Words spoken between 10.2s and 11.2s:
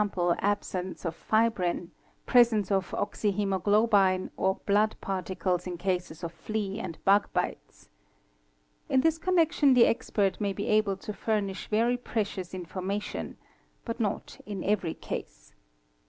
may be able to